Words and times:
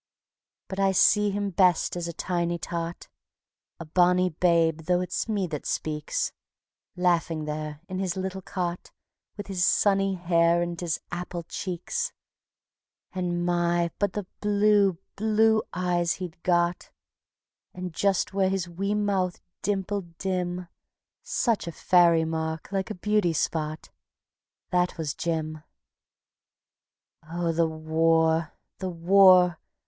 But 0.67 0.79
I 0.79 0.93
see 0.93 1.29
him 1.29 1.51
best 1.51 1.95
as 1.95 2.07
a 2.07 2.13
tiny 2.13 2.57
tot, 2.57 3.07
A 3.79 3.85
bonny 3.85 4.29
babe, 4.31 4.85
though 4.85 4.99
it's 4.99 5.29
me 5.29 5.45
that 5.45 5.67
speaks; 5.67 6.31
Laughing 6.95 7.45
there 7.45 7.81
in 7.87 7.99
his 7.99 8.17
little 8.17 8.41
cot, 8.41 8.91
With 9.37 9.45
his 9.45 9.63
sunny 9.63 10.15
hair 10.15 10.59
and 10.63 10.81
his 10.81 10.99
apple 11.11 11.43
cheeks. 11.43 12.13
And 13.13 13.45
my! 13.45 13.91
but 13.99 14.13
the 14.13 14.25
blue, 14.39 14.97
blue 15.17 15.61
eyes 15.71 16.13
he'd 16.13 16.41
got, 16.41 16.89
And 17.71 17.93
just 17.93 18.33
where 18.33 18.49
his 18.49 18.67
wee 18.67 18.95
mouth 18.95 19.39
dimpled 19.61 20.17
dim 20.17 20.67
Such 21.21 21.67
a 21.67 21.71
fairy 21.71 22.25
mark 22.25 22.71
like 22.71 22.89
a 22.89 22.95
beauty 22.95 23.33
spot 23.33 23.91
That 24.71 24.97
was 24.97 25.13
Jim. 25.13 25.61
Oh, 27.31 27.51
the 27.51 27.67
war, 27.67 28.53
the 28.79 28.89
war! 28.89 29.59